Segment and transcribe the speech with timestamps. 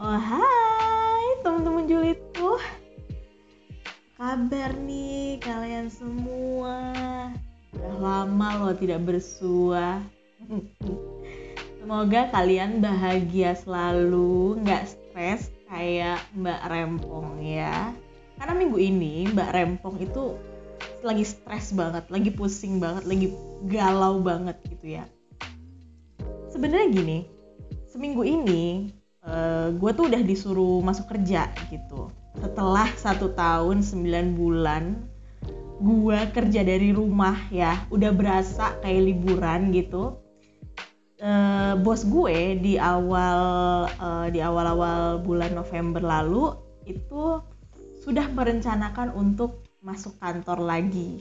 [0.00, 2.56] Oh hai teman-teman julidku
[4.16, 6.96] Kabar nih kalian semua.
[7.76, 10.00] Udah lama loh tidak bersua.
[11.76, 17.92] Semoga kalian bahagia selalu Nggak stres kayak Mbak Rempong ya.
[18.40, 20.32] Karena minggu ini Mbak Rempong itu
[21.04, 23.36] lagi stres banget Lagi pusing banget, lagi
[23.68, 25.04] galau banget gitu ya.
[26.48, 27.18] Sebenarnya gini
[27.84, 28.96] Seminggu ini
[29.26, 32.12] eh, gue tuh udah disuruh masuk kerja gitu.
[32.38, 35.04] Setelah satu tahun 9 bulan
[35.80, 37.80] gue kerja dari rumah ya.
[37.88, 40.20] Udah berasa kayak liburan gitu.
[41.20, 43.40] Uh, bos gue di awal
[44.00, 46.56] uh, di awal-awal bulan November lalu
[46.88, 47.44] itu
[48.00, 51.20] sudah merencanakan untuk masuk kantor lagi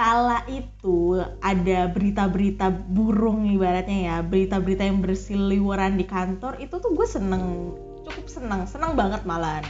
[0.00, 7.04] kala itu ada berita-berita burung ibaratnya ya berita-berita yang berseliweran di kantor itu tuh gue
[7.04, 7.76] seneng
[8.08, 9.60] cukup seneng seneng banget malahan.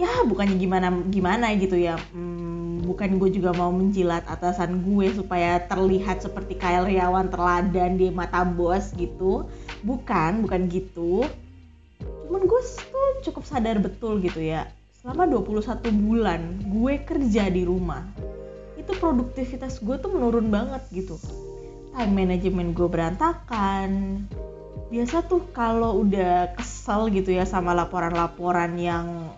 [0.00, 5.60] Ya bukannya gimana gimana gitu ya hmm, bukan gue juga mau menjilat atasan gue supaya
[5.68, 9.44] terlihat seperti karyawan teladan di mata bos gitu.
[9.84, 11.28] Bukan bukan gitu.
[12.00, 18.02] Cuman gue tuh cukup sadar betul gitu ya selama 21 bulan gue kerja di rumah
[18.88, 21.20] itu produktivitas gue tuh menurun banget gitu.
[21.92, 24.24] Time management gue berantakan.
[24.88, 29.36] Biasa tuh kalau udah kesel gitu ya sama laporan-laporan yang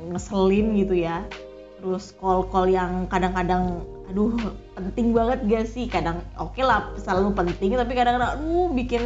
[0.00, 1.28] ngeselin gitu ya
[1.76, 4.32] terus call-call yang kadang-kadang aduh
[4.72, 5.84] penting banget gak sih?
[5.92, 9.04] Kadang oke okay lah selalu penting tapi kadang-kadang aduh bikin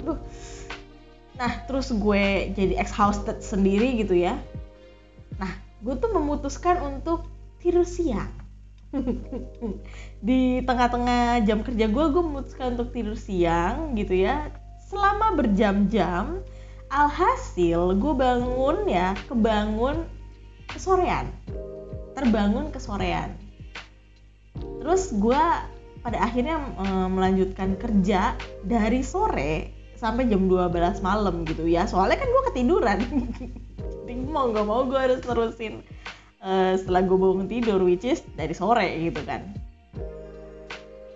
[0.00, 0.16] aduh.
[1.36, 4.40] Nah terus gue jadi exhausted sendiri gitu ya.
[5.36, 5.52] Nah
[5.84, 7.28] gue tuh memutuskan untuk
[7.60, 8.41] tidur siang
[10.26, 14.52] di tengah-tengah jam kerja gue gue memutuskan untuk tidur siang gitu ya.
[14.92, 16.44] Selama berjam-jam
[16.92, 20.04] alhasil gue bangun ya kebangun
[20.68, 21.32] kesorean.
[22.12, 23.32] Terbangun kesorean.
[24.84, 25.42] Terus gue
[26.02, 28.36] pada akhirnya e, melanjutkan kerja
[28.66, 31.88] dari sore sampai jam 12 malam gitu ya.
[31.88, 32.98] Soalnya kan gue ketiduran.
[34.04, 35.80] Jadi mau nggak mau gue harus terusin
[36.42, 39.46] uh, setelah gue bangun tidur which is dari sore gitu kan.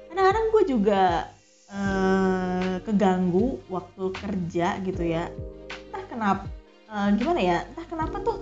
[0.09, 1.03] Kadang-kadang gue juga
[1.69, 5.29] uh, keganggu waktu kerja gitu ya.
[5.91, 6.45] Entah kenapa
[6.89, 8.39] uh, gimana ya entah kenapa tuh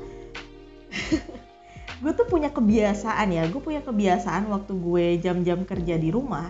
[2.05, 6.47] gue tuh punya kebiasaan ya gue punya kebiasaan waktu gue jam-jam kerja di rumah.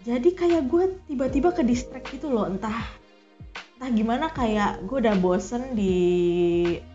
[0.00, 2.88] Jadi kayak gue tiba-tiba ke distract gitu loh entah
[3.76, 5.96] entah gimana kayak gue udah bosen di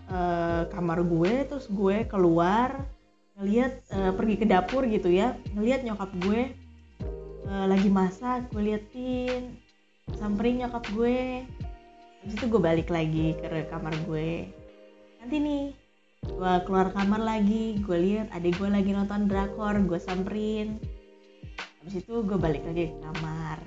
[0.10, 2.86] uh, kamar gue terus gue keluar
[3.36, 6.52] ngeliat uh, pergi ke dapur gitu ya ngeliat nyokap gue
[7.50, 9.66] uh, lagi masak gue liatin
[10.14, 11.42] samperin nyokap gue.
[12.22, 14.50] Habis itu gue balik lagi ke kamar gue.
[15.22, 15.64] Nanti nih
[16.26, 20.78] gue keluar kamar lagi gue lihat adik gue lagi nonton drakor gue samperin.
[21.82, 23.58] Habis itu gue balik lagi ke kamar.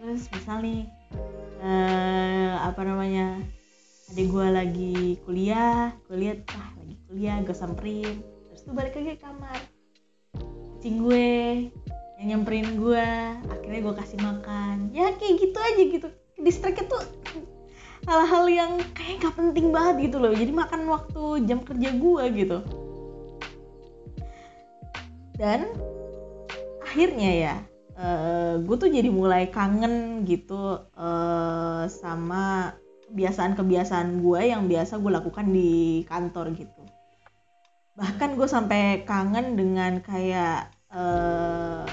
[0.00, 0.80] Terus misal nih
[1.62, 3.38] uh, apa namanya
[4.10, 8.18] adik gue lagi kuliah gue lihat ah lagi kuliah gue samperin.
[8.50, 9.60] Terus tuh balik lagi ke kamar.
[10.74, 11.30] Kucing gue
[12.18, 13.06] yang nyamperin gue
[13.46, 14.90] akhirnya gue kasih makan.
[14.90, 16.08] Ya kayak gitu aja gitu.
[16.42, 17.02] Distract tuh
[18.10, 20.34] hal-hal yang kayak gak penting banget gitu loh.
[20.34, 22.58] Jadi makan waktu jam kerja gue gitu.
[25.38, 25.70] Dan
[26.82, 27.54] akhirnya ya
[27.94, 32.74] uh, eh, gue tuh jadi mulai kangen gitu uh, sama
[33.10, 36.82] kebiasaan-kebiasaan gue yang biasa gue lakukan di kantor gitu.
[37.98, 41.84] Bahkan gue sampai kangen dengan kayak uh,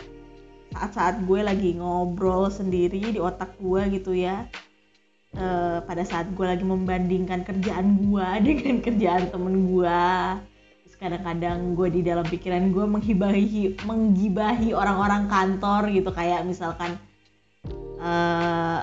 [0.77, 4.45] saat-saat gue lagi ngobrol sendiri di otak gue gitu ya.
[5.37, 10.01] Uh, pada saat gue lagi membandingkan kerjaan gue dengan kerjaan temen gue
[10.97, 16.09] kadang-kadang gue di dalam pikiran gue menghibahi menggibahi orang-orang kantor gitu.
[16.09, 16.97] Kayak misalkan
[18.01, 18.81] uh,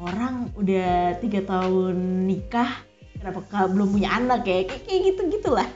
[0.00, 2.82] orang udah tiga tahun nikah
[3.20, 4.64] kenapa belum punya anak ya?
[4.64, 5.68] Kayak kayak gitu gitulah.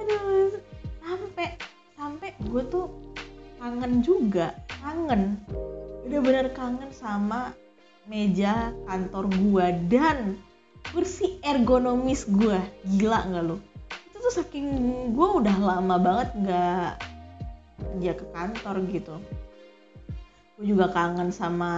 [0.00, 0.56] Aduh
[1.04, 1.46] sampai
[1.94, 2.88] sampai gue tuh
[3.60, 5.36] kangen juga kangen.
[6.08, 7.52] Udah bener kangen sama
[8.10, 10.34] meja kantor gue dan
[10.90, 12.58] kursi ergonomis gue
[12.98, 13.56] gila nggak lo
[14.10, 14.66] itu tuh saking
[15.14, 16.90] gue udah lama banget nggak
[17.78, 19.14] kerja ke kantor gitu
[20.62, 21.74] gue juga kangen sama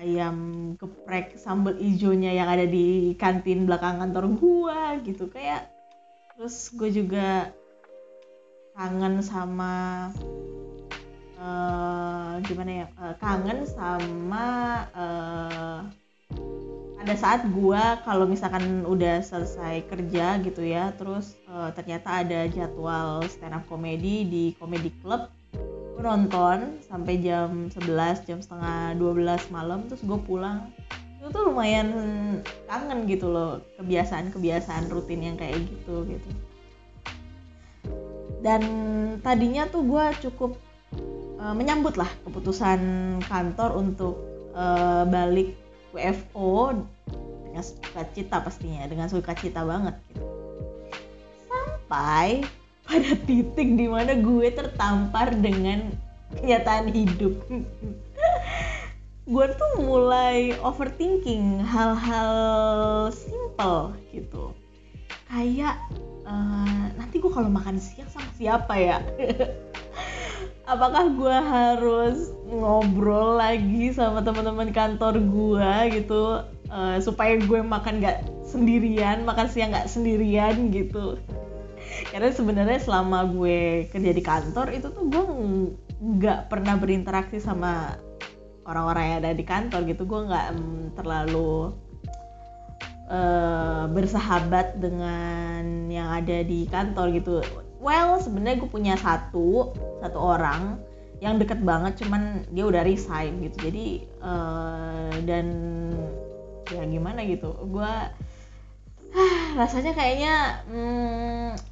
[0.00, 4.80] ayam geprek sambal hijaunya yang ada di kantin belakang kantor gue
[5.12, 5.28] gitu.
[5.28, 5.68] Kayak
[6.32, 7.52] terus gue juga
[8.72, 10.08] kangen sama
[11.36, 14.46] uh, gimana ya uh, kangen sama
[14.96, 15.84] uh,
[16.96, 23.20] pada saat gue kalau misalkan udah selesai kerja gitu ya terus uh, ternyata ada jadwal
[23.28, 25.28] stand up comedy di comedy club
[25.94, 30.70] gue nonton sampai jam 11 jam setengah 12 malam terus gue pulang.
[31.20, 31.88] Itu tuh lumayan
[32.64, 36.30] kangen gitu loh kebiasaan-kebiasaan rutin yang kayak gitu gitu.
[38.40, 38.62] Dan
[39.20, 40.56] tadinya tuh gue cukup
[41.40, 42.80] uh, menyambut lah keputusan
[43.28, 44.14] kantor untuk
[44.56, 45.56] uh, balik
[45.92, 46.80] WFO
[47.44, 50.24] dengan sukacita pastinya dengan sukacita banget gitu.
[51.50, 52.46] Sampai
[52.90, 55.94] pada titik di mana gue tertampar dengan
[56.34, 57.38] kenyataan hidup.
[59.30, 62.34] Gue tuh mulai overthinking hal-hal
[63.14, 64.50] simple gitu.
[65.30, 65.78] Kayak
[66.26, 68.98] uh, nanti gue kalau makan siang sama siapa ya?
[70.74, 76.42] Apakah gue harus ngobrol lagi sama teman-teman kantor gue gitu
[76.74, 81.22] uh, supaya gue makan gak sendirian makan siang gak sendirian gitu
[82.10, 85.24] karena sebenarnya selama gue kerja di kantor itu tuh gue
[86.00, 87.94] nggak pernah berinteraksi sama
[88.66, 90.02] orang-orang yang ada di kantor gitu.
[90.04, 91.70] Gue nggak um, terlalu
[93.06, 97.46] uh, bersahabat dengan yang ada di kantor gitu.
[97.78, 99.72] Well sebenarnya gue punya satu
[100.02, 100.82] satu orang
[101.20, 103.70] yang deket banget cuman dia udah resign gitu.
[103.70, 103.86] Jadi
[104.18, 105.46] uh, dan
[106.74, 107.54] ya gimana gitu.
[107.70, 107.92] Gue
[109.58, 110.34] rasanya kayaknya
[110.66, 111.69] hmm,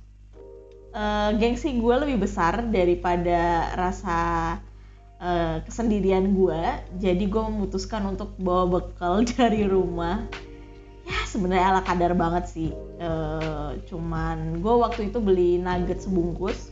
[0.98, 4.18] uh, gengsi gue lebih besar daripada rasa
[5.22, 6.62] uh, kesendirian gue
[6.98, 10.26] jadi gue memutuskan untuk bawa bekal dari rumah.
[11.08, 12.70] Ya sebenarnya ala kadar banget sih.
[13.00, 16.68] Uh, cuman gue waktu itu beli nugget sebungkus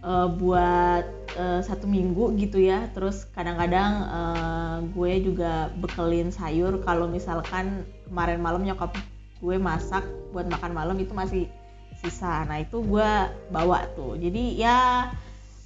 [0.00, 1.04] uh, buat
[1.36, 2.88] uh, satu minggu gitu ya.
[2.96, 6.80] Terus kadang-kadang uh, gue juga bekelin sayur.
[6.80, 8.96] Kalau misalkan kemarin malam nyokap
[9.44, 11.52] gue masak buat makan malam itu masih
[12.00, 12.48] sisa.
[12.48, 13.10] Nah itu gue
[13.52, 14.16] bawa tuh.
[14.16, 15.12] Jadi ya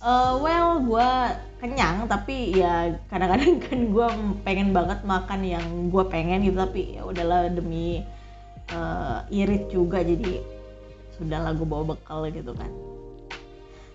[0.03, 1.11] uh, well gue
[1.63, 4.07] kenyang tapi ya kadang-kadang kan gue
[4.43, 8.03] pengen banget makan yang gue pengen gitu tapi ya udahlah demi
[8.75, 10.03] uh, irit juga.
[10.03, 10.43] Jadi
[11.15, 12.71] sudahlah gue bawa bekal gitu kan.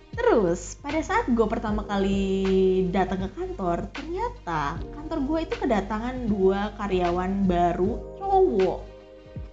[0.09, 6.74] Terus pada saat gue pertama kali datang ke kantor, ternyata kantor gue itu kedatangan dua
[6.75, 8.80] karyawan baru cowok.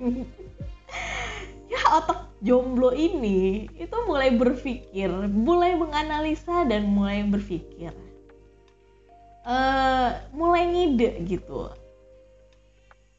[1.73, 7.93] ya otak jomblo ini itu mulai berpikir, mulai menganalisa dan mulai berpikir,
[9.49, 11.73] uh, mulai ngide gitu.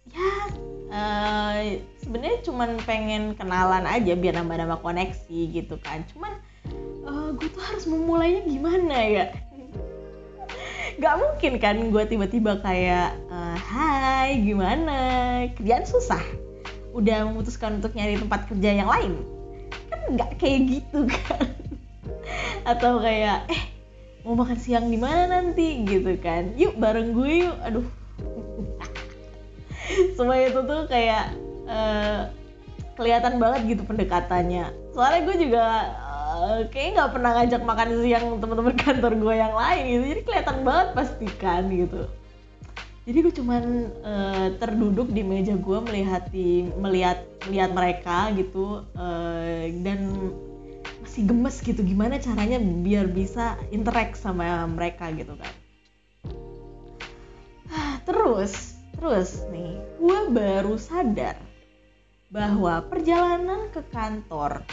[0.08, 0.32] Ya
[0.94, 1.58] uh,
[2.00, 6.06] sebenarnya cuman pengen kenalan aja biar nambah-nambah koneksi gitu kan.
[6.14, 6.38] Cuman
[7.10, 9.26] uh, gue tuh harus memulainya gimana ya?
[11.02, 14.98] Gak mungkin kan gue tiba-tiba kayak uh, Hai gimana
[15.58, 16.47] kerjaan susah
[16.98, 19.22] udah memutuskan untuk nyari tempat kerja yang lain?
[19.94, 21.48] Kan nggak kayak gitu kan?
[22.66, 23.64] Atau kayak eh
[24.26, 25.86] mau makan siang di mana nanti?
[25.86, 26.58] Gitu kan.
[26.58, 27.58] Yuk bareng gue yuk.
[27.62, 27.88] Aduh.
[30.18, 31.38] Semua itu tuh kayak
[31.70, 32.34] uh,
[32.98, 34.74] kelihatan banget gitu pendekatannya.
[34.98, 35.66] Soalnya gue juga
[36.02, 40.04] uh, kayaknya nggak pernah ngajak makan siang teman-teman kantor gue yang lain gitu.
[40.18, 42.10] Jadi kelihatan banget pastikan gitu
[43.08, 43.64] jadi gue cuman
[44.04, 46.28] uh, terduduk di meja gue melihat
[46.76, 50.12] melihat melihat mereka gitu uh, dan
[51.00, 55.54] masih gemes gitu gimana caranya biar bisa interact sama mereka gitu kan.
[58.04, 61.40] Terus terus nih gue baru sadar
[62.28, 64.68] bahwa perjalanan ke kantor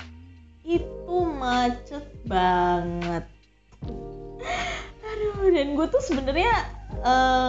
[0.67, 3.31] itu macet banget.
[5.07, 6.74] Aduh dan gue tuh sebenarnya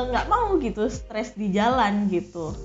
[0.09, 2.55] nggak uh, mau gitu stres di jalan gitu.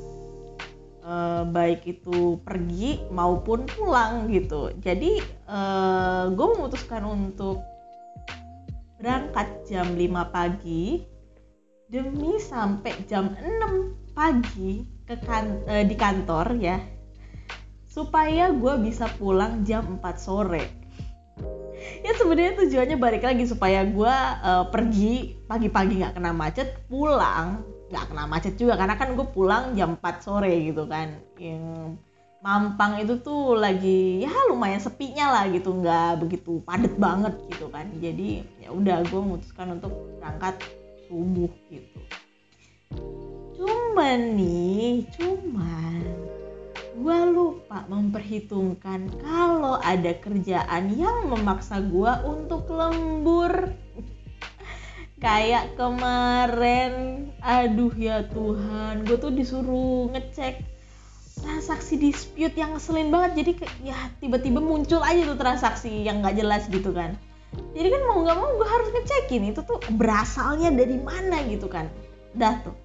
[1.00, 4.70] Uh, baik itu pergi maupun pulang gitu.
[4.78, 7.64] Jadi uh, eh, gue memutuskan untuk
[9.00, 11.02] berangkat jam 5 pagi
[11.90, 16.78] demi sampai jam 6 pagi ke kan uh, di kantor ya
[17.90, 20.79] supaya gue bisa pulang jam 4 sore
[22.00, 28.04] ya sebenarnya tujuannya balik lagi supaya gue uh, pergi pagi-pagi nggak kena macet pulang nggak
[28.14, 28.78] kena macet juga.
[28.78, 31.18] Karena kan gue pulang jam 4 sore gitu kan.
[31.36, 31.98] Yang
[32.40, 35.76] Mampang itu tuh lagi ya lumayan sepinya lah gitu.
[35.76, 37.84] Nggak begitu padet banget gitu kan.
[38.00, 40.56] Jadi ya udah gue memutuskan untuk berangkat
[41.04, 41.98] subuh gitu.
[43.60, 46.29] Cuman nih cuman
[46.96, 53.70] gue lupa memperhitungkan kalau ada kerjaan yang memaksa gue untuk lembur.
[55.24, 60.64] Kayak kemarin aduh ya Tuhan gue tuh disuruh ngecek
[61.40, 63.44] transaksi dispute yang ngeselin banget.
[63.44, 63.52] Jadi
[63.84, 67.14] ya tiba-tiba muncul aja tuh transaksi yang nggak jelas gitu kan.
[67.74, 71.86] Jadi kan mau nggak mau gue harus ngecekin itu tuh berasalnya dari mana gitu kan.
[72.32, 72.76] Dah tuh.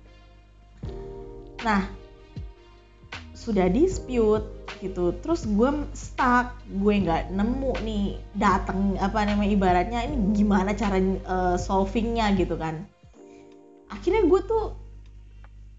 [1.63, 2.04] Nah
[3.45, 4.41] sudah dispute
[4.81, 10.97] gitu terus gue stuck gue nggak nemu nih datang apa namanya ibaratnya ini gimana cara
[11.29, 12.89] uh, solvingnya gitu kan.
[13.93, 14.65] Akhirnya gue tuh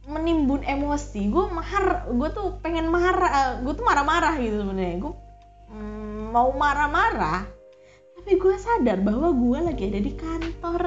[0.06, 5.02] menimbun emosi gue mahar gue tuh pengen marah uh, gue tuh marah-marah gitu sebenarnya.
[5.02, 5.14] Gue
[5.74, 7.42] mm, mau marah-marah
[8.14, 10.82] tapi gue sadar bahwa gue lagi ada di kantor.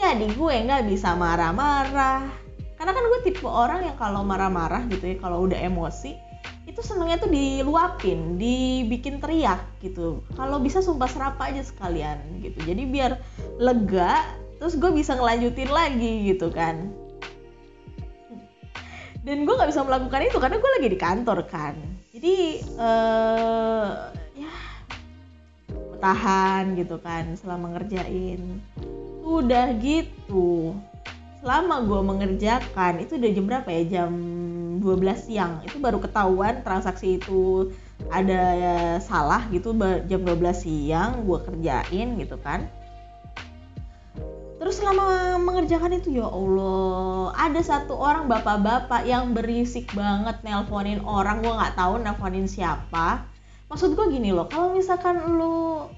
[0.00, 2.49] Jadi gue nggak bisa marah-marah
[2.80, 6.16] karena kan gue tipe orang yang kalau marah-marah gitu ya kalau udah emosi
[6.64, 10.24] itu senengnya tuh diluapin dibikin teriak gitu.
[10.32, 12.56] Kalau bisa sumpah serapa aja sekalian gitu.
[12.64, 13.20] Jadi biar
[13.60, 14.24] lega
[14.56, 16.88] terus gue bisa ngelanjutin lagi gitu kan.
[19.20, 21.76] Dan gue nggak bisa melakukan itu karena gue lagi di kantor kan.
[22.16, 24.08] Jadi uh,
[24.40, 24.52] ya
[26.00, 28.64] tahan gitu kan selama ngerjain.
[29.20, 30.80] Udah gitu
[31.40, 33.00] selama gue mengerjakan.
[33.00, 33.82] Itu udah jam berapa ya?
[33.88, 34.12] Jam
[34.80, 35.52] 12 siang.
[35.64, 37.72] Itu baru ketahuan transaksi itu
[38.12, 39.72] ada ya, salah gitu.
[40.08, 42.68] Jam 12 siang gue kerjain gitu kan.
[44.60, 51.40] Terus selama mengerjakan itu ya Allah, ada satu orang bapak-bapak yang berisik banget nelponin orang,
[51.40, 53.24] gue nggak tahu nelponin siapa.
[53.72, 55.88] Maksud gue gini loh, kalau misalkan lu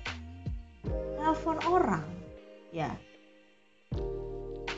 [1.19, 2.07] nelpon orang,
[2.71, 2.95] ya,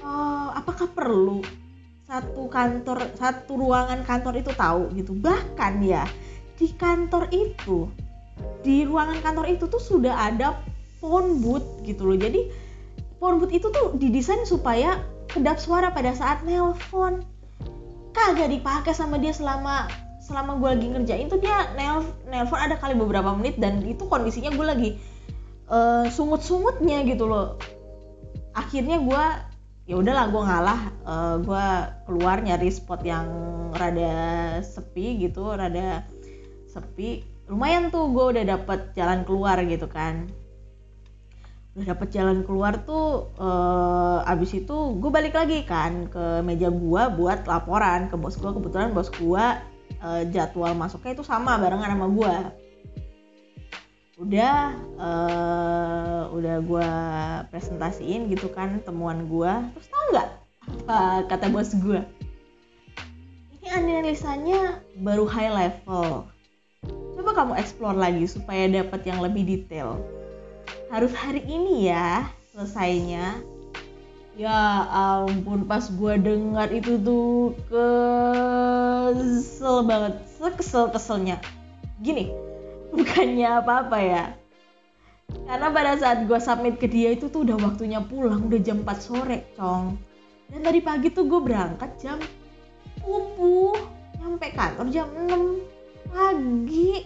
[0.04, 1.40] uh, apakah perlu
[2.04, 5.16] satu kantor, satu ruangan kantor itu tahu gitu?
[5.16, 6.04] Bahkan ya
[6.54, 7.88] di kantor itu,
[8.60, 10.60] di ruangan kantor itu tuh sudah ada
[11.00, 12.20] phone booth gitu loh.
[12.20, 12.52] Jadi
[13.18, 15.00] phone booth itu tuh didesain supaya
[15.32, 17.24] kedap suara pada saat nelpon
[18.14, 19.90] kagak dipakai sama dia selama
[20.22, 24.54] selama gue lagi ngerjain tuh dia nel nelpon ada kali beberapa menit dan itu kondisinya
[24.54, 24.90] gue lagi
[25.68, 27.58] uh, sungut-sungutnya gitu loh
[28.54, 29.24] akhirnya gue
[29.84, 31.66] ya udahlah gue ngalah uh, eh, gue
[32.08, 33.28] keluar nyari spot yang
[33.76, 36.08] rada sepi gitu rada
[36.68, 37.24] sepi.
[37.44, 40.32] Lumayan tuh gue udah dapet jalan keluar gitu kan.
[41.76, 47.02] Udah dapet jalan keluar tuh uh, abis itu gue balik lagi kan ke meja gue
[47.18, 49.44] buat laporan ke bos gue kebetulan bos gue
[50.00, 52.34] uh, jadwal masuknya itu sama barengan sama gue
[54.14, 54.56] udah
[54.94, 56.90] uh, udah gue
[57.50, 60.28] presentasiin gitu kan temuan gue terus tau nggak
[60.64, 62.00] apa kata bos gue
[63.64, 66.28] ini analisanya baru high level.
[67.16, 69.96] Coba kamu explore lagi supaya dapat yang lebih detail.
[70.92, 73.40] Harus hari ini ya selesainya.
[74.36, 77.56] Ya ampun pas gue dengar itu tuh
[79.16, 81.40] kesel banget sekesel keselnya
[82.04, 82.28] gini
[82.94, 84.24] bukannya apa-apa ya.
[85.44, 88.94] Karena pada saat gue submit ke dia itu tuh udah waktunya pulang udah jam 4
[89.02, 89.98] sore cong.
[90.48, 92.18] Dan tadi pagi tuh gue berangkat jam
[93.02, 93.76] subuh
[94.22, 97.04] nyampe kantor jam 6 pagi.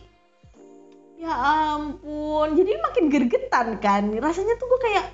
[1.18, 1.34] Ya
[1.74, 4.12] ampun jadi makin gergetan kan.
[4.14, 5.06] Rasanya tuh gue kayak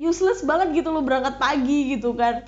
[0.00, 2.42] useless banget gitu loh berangkat pagi gitu kan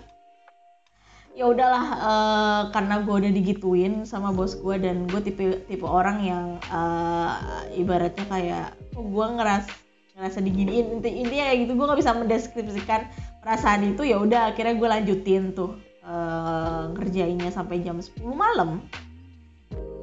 [1.37, 6.25] ya udahlah uh, karena gue udah digituin sama bos gue dan gue tipe tipe orang
[6.25, 7.37] yang uh,
[7.77, 8.67] ibaratnya kayak
[8.97, 9.69] oh gue ngeras
[10.17, 10.97] ngerasa diginiin.
[10.97, 13.01] Inti intinya kayak gitu gue nggak bisa mendeskripsikan
[13.45, 14.03] perasaan itu.
[14.09, 15.77] Ya udah akhirnya gue lanjutin tuh
[16.09, 18.81] uh, ngerjainnya sampai jam 10 malam.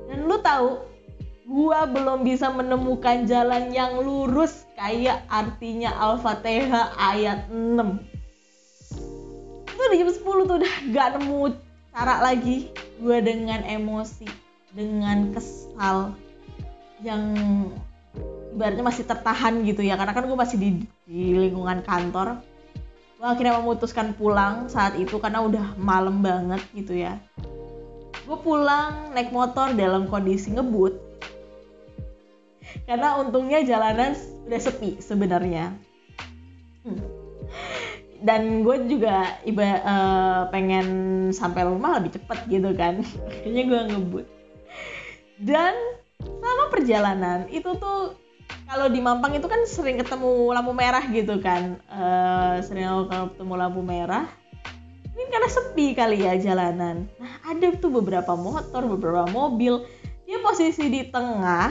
[0.05, 0.93] Dan lu tahu
[1.49, 8.12] gua belum bisa menemukan jalan yang lurus kayak artinya Al-Fatihah ayat 6
[9.73, 11.41] itu udah jam 10 tuh udah gak nemu
[11.93, 12.69] cara lagi
[13.01, 14.25] gua dengan emosi
[14.73, 16.17] dengan kesal
[17.05, 17.21] yang
[18.53, 19.97] ibaratnya masih tertahan gitu ya.
[19.97, 20.69] Karena kan gue masih di,
[21.05, 22.41] di lingkungan kantor.
[23.17, 27.21] Gue akhirnya memutuskan pulang saat itu karena udah malam banget gitu ya.
[28.23, 30.95] Gue pulang naik motor dalam kondisi ngebut.
[32.89, 34.17] Karena untungnya jalanan
[34.49, 35.73] udah sepi sebenarnya.
[38.23, 40.87] Dan gue juga iba uh, pengen
[41.35, 43.03] sampai rumah lebih cepet gitu kan.
[43.27, 44.25] Makanya gue ngebut.
[45.43, 45.75] Dan
[46.23, 48.15] selama perjalanan itu tuh
[48.63, 51.83] kalau di Mampang itu kan sering ketemu lampu merah gitu kan.
[51.91, 54.23] Uh, sering ketemu lampu merah.
[55.13, 57.11] Ini karena sepi kali ya jalanan.
[57.19, 59.83] Nah ada tuh beberapa motor beberapa mobil.
[60.23, 61.69] Dia posisi di tengah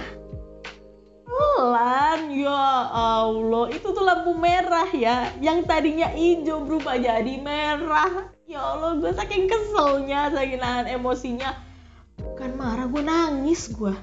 [1.33, 3.73] pelan ya Allah.
[3.73, 5.33] Itu tuh lampu merah ya.
[5.41, 8.29] Yang tadinya hijau berubah jadi merah.
[8.45, 11.57] Ya Allah gue saking keselnya saking nahan emosinya.
[12.21, 13.97] Bukan marah gue nangis gue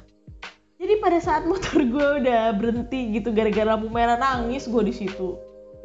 [0.80, 5.36] jadi pada saat motor gue udah berhenti gitu gara-gara lampu merah nangis gue di situ.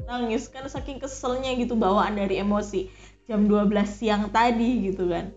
[0.06, 2.86] Nangis kan saking keselnya gitu bawaan dari emosi.
[3.26, 5.34] Jam 12 siang tadi gitu kan.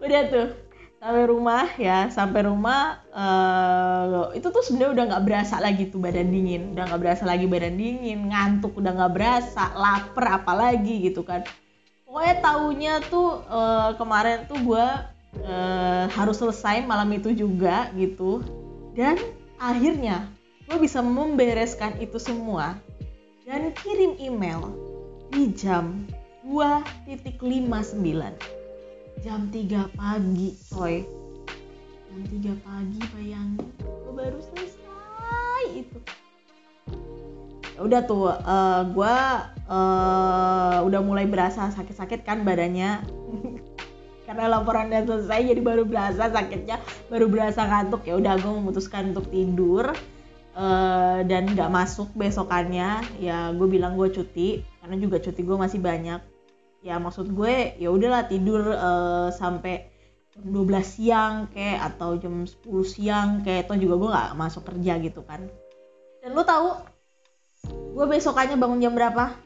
[0.00, 0.48] Udah tuh
[1.00, 1.98] sampai rumah ya.
[2.12, 6.76] Sampai rumah uh, itu tuh sebenarnya udah nggak berasa lagi tuh badan dingin.
[6.76, 11.42] Udah nggak berasa lagi badan dingin ngantuk udah nggak berasa lapar apalagi gitu kan.
[12.04, 14.86] Pokoknya taunya tuh uh, kemarin tuh gue
[15.48, 18.44] uh, harus selesai malam itu juga gitu.
[18.92, 19.16] Dan
[19.56, 20.28] akhirnya
[20.68, 22.76] gue bisa membereskan itu semua
[23.48, 24.70] dan kirim email
[25.34, 26.06] di jam
[26.46, 28.59] 2.59
[29.20, 30.56] jam 3 pagi.
[30.72, 31.04] Coy
[32.10, 35.98] jam 3 pagi bayangin gue baru selesai itu.
[37.80, 39.16] Udah tuh uh, eh, gue
[39.68, 43.04] uh, udah mulai berasa sakit-sakit kan badannya.
[44.26, 46.80] Karena laporan udah selesai jadi baru berasa sakitnya.
[47.12, 49.92] Baru berasa ngantuk ya udah gue memutuskan untuk tidur.
[50.50, 53.04] Uh, dan nggak masuk besokannya.
[53.20, 56.29] Ya gue bilang gue cuti karena juga cuti gue masih banyak
[56.80, 59.88] ya maksud gue ya udahlah tidur uh, sampai
[60.32, 64.92] jam 12 siang kayak atau jam 10 siang kayak itu juga gue nggak masuk kerja
[65.02, 65.44] gitu kan.
[66.24, 66.80] Dan lu tahu
[67.68, 69.36] gue besokannya bangun jam berapa?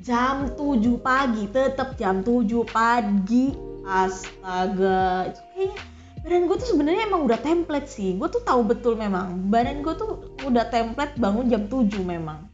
[0.00, 3.52] Jam 7 pagi tetap jam 7 pagi.
[3.88, 5.80] Astaga itu kayaknya
[6.20, 8.20] badan gue tuh sebenarnya emang udah template sih.
[8.20, 12.48] Gue tuh tahu betul memang badan gue tuh udah template bangun jam 7 memang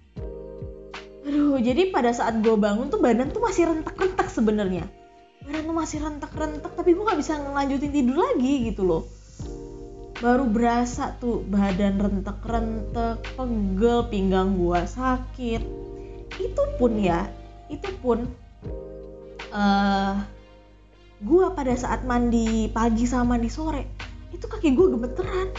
[1.35, 4.87] aduh jadi pada saat gue bangun tuh badan tuh masih rentak-rentak sebenarnya.
[5.43, 9.03] Badan tuh masih rentak-rentak tapi gue nggak bisa ngelanjutin tidur lagi gitu loh.
[10.23, 15.63] Baru berasa tuh badan rentek-rentek pegel pinggang gue sakit.
[16.39, 17.27] Itu pun ya
[17.67, 18.31] itu pun
[19.51, 20.15] uh, eh,
[21.19, 23.83] gue pada saat mandi pagi sama mandi sore
[24.31, 25.51] itu kaki gue gemeteran.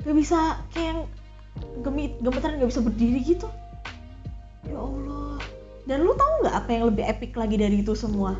[0.00, 1.04] Gak bisa kayak
[1.84, 3.52] gemit gemeteran gak bisa berdiri gitu
[4.68, 5.36] ya Allah.
[5.84, 8.36] Dan lu tahu nggak apa yang lebih epic lagi dari itu semua?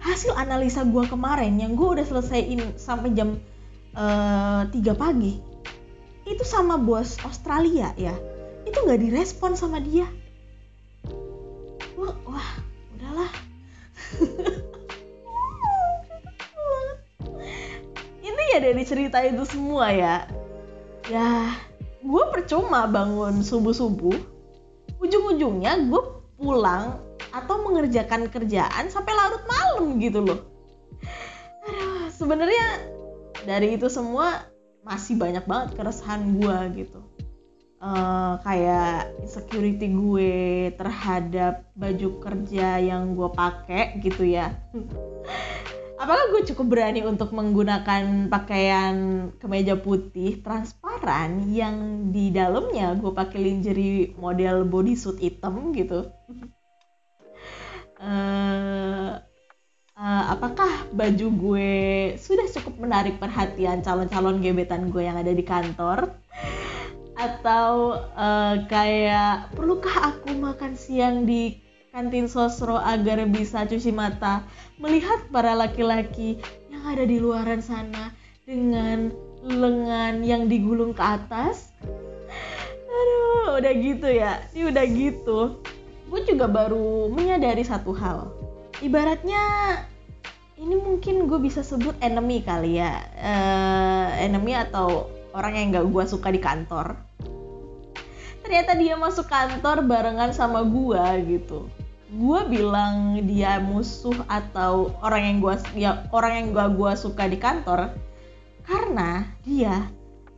[0.00, 3.38] Hasil analisa gue kemarin yang gue udah selesaiin sampai jam
[3.94, 5.38] uh, 3 pagi
[6.26, 8.14] itu sama bos Australia ya.
[8.66, 10.06] Itu nggak direspon sama dia.
[11.98, 12.50] Wah, wah
[12.96, 13.30] udahlah.
[18.26, 20.26] Ini ya dari cerita itu semua ya.
[21.10, 21.54] Ya
[22.00, 24.16] gue percuma bangun subuh subuh
[25.00, 26.02] ujung-ujungnya gue
[26.36, 27.00] pulang
[27.32, 30.40] atau mengerjakan kerjaan sampai larut malam gitu loh.
[32.12, 32.84] Sebenarnya
[33.48, 34.44] dari itu semua
[34.84, 37.00] masih banyak banget keresahan gue gitu.
[37.80, 44.52] Uh, kayak security gue terhadap baju kerja yang gue pakai gitu ya
[46.00, 53.36] apakah gue cukup berani untuk menggunakan pakaian kemeja putih transparan yang di dalamnya gue pakai
[53.36, 56.08] lingerie model bodysuit hitam gitu?
[58.00, 59.20] Uh,
[60.00, 61.72] uh, apakah baju gue
[62.16, 66.16] sudah cukup menarik perhatian calon-calon gebetan gue yang ada di kantor?
[67.20, 71.60] Atau uh, kayak perlukah aku makan siang di
[71.92, 74.46] kantin sosro agar bisa cuci mata
[74.80, 76.40] melihat para laki-laki
[76.72, 78.16] yang ada di luaran sana
[78.48, 79.12] dengan
[79.44, 81.70] lengan yang digulung ke atas.
[82.98, 84.40] Aduh udah gitu ya.
[84.56, 85.38] Ini udah gitu.
[86.08, 88.32] Gue juga baru menyadari satu hal.
[88.80, 89.44] Ibaratnya
[90.56, 93.04] ini mungkin gue bisa sebut enemy kali ya.
[93.20, 96.96] Uh, enemy atau orang yang gak gue suka di kantor.
[98.40, 101.68] Ternyata dia masuk kantor barengan sama gue gitu
[102.10, 107.94] gue bilang dia musuh atau orang yang gue ya orang yang gue suka di kantor
[108.66, 109.86] karena dia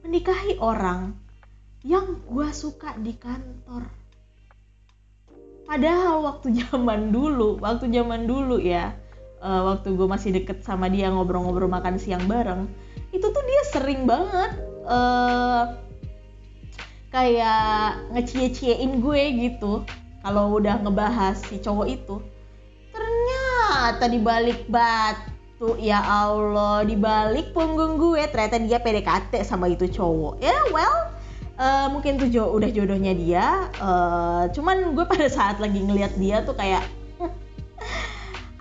[0.05, 1.17] menikahi orang
[1.83, 3.89] yang gue suka di kantor.
[5.67, 8.93] Padahal waktu zaman dulu waktu zaman dulu ya
[9.43, 12.71] uh, waktu gue masih deket sama dia ngobrol-ngobrol makan siang bareng
[13.13, 14.53] itu tuh dia sering banget
[14.89, 15.77] uh,
[17.13, 19.85] kayak ngecie-ciein gue gitu
[20.23, 22.17] kalau udah ngebahas si cowok itu
[22.95, 29.91] ternyata di balik batu ya Allah di balik punggung gue ternyata dia PDKT sama itu
[29.91, 30.39] cowok.
[30.39, 31.13] Ya yeah, well
[31.59, 36.57] uh, mungkin tuh udah jodohnya dia uh, cuman gue pada saat lagi ngeliat dia tuh
[36.57, 36.85] kayak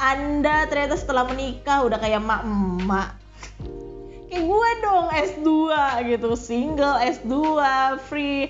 [0.02, 3.10] anda ternyata setelah menikah udah kayak mak emak
[4.32, 5.50] kayak gue dong S2
[6.10, 7.36] gitu single S2
[8.10, 8.50] free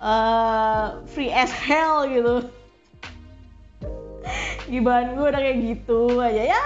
[0.00, 2.48] uh, free as hell gitu.
[4.72, 6.42] Gimana gue udah kayak gitu aja.
[6.56, 6.62] Ya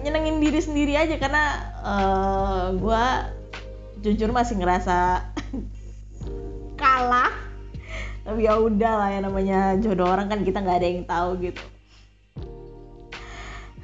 [0.00, 1.44] nyenengin diri sendiri aja karena
[1.84, 3.04] uh, gue
[4.00, 5.28] jujur masih ngerasa
[6.80, 7.32] kalah.
[8.24, 11.62] Tapi ya udah lah ya namanya jodoh orang kan kita nggak ada yang tahu gitu.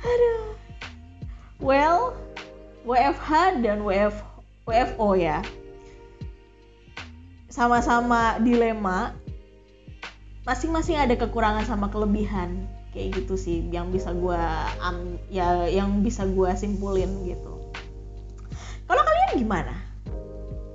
[0.01, 0.45] Aduh.
[1.57, 2.13] Well
[2.87, 4.15] WFH dan WF
[4.69, 5.43] WFO ya
[7.57, 9.17] sama-sama dilema
[10.45, 12.69] masing-masing ada kekurangan sama kelebihan.
[12.93, 14.41] Kayak gitu sih yang bisa gue
[14.85, 17.73] um, ya yang bisa gue simpulin gitu.
[18.85, 19.75] Kalau kalian gimana?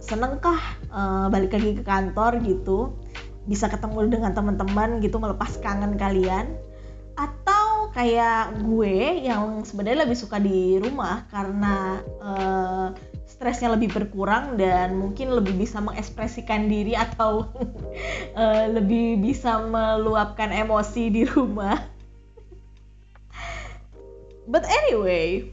[0.02, 0.58] Senengkah
[0.90, 2.98] uh, balik lagi ke kantor gitu?
[3.46, 6.50] Bisa ketemu dengan teman-teman gitu melepas kangen kalian?
[7.18, 12.88] Atau kayak gue yang sebenarnya lebih suka di rumah karena uh,
[13.32, 17.48] stresnya lebih berkurang dan mungkin lebih bisa mengekspresikan diri atau
[18.36, 21.80] uh, lebih bisa meluapkan emosi di rumah.
[24.52, 25.48] but anyway,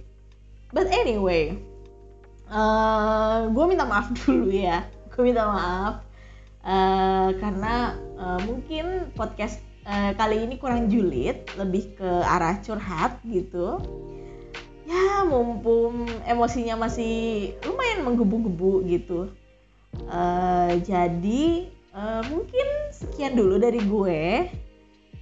[0.75, 1.55] but anyway,
[2.51, 4.83] uh, gue minta maaf dulu ya.
[5.15, 6.03] Gue minta maaf
[6.67, 13.79] uh, karena uh, mungkin podcast uh, kali ini kurang julid, lebih ke arah curhat gitu
[14.89, 19.29] ya mumpung emosinya masih lumayan menggebu-gebu gitu.
[20.09, 24.49] Uh, jadi uh, mungkin sekian dulu dari gue.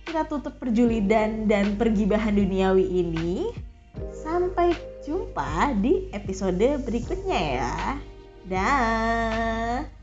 [0.06, 3.50] Kita tutup perjulidan dan pergibahan duniawi ini.
[4.14, 4.70] Sampai
[5.02, 7.74] jumpa di episode berikutnya ya.
[8.46, 9.95] Dah